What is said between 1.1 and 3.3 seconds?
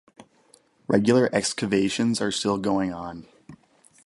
excavations are still going on.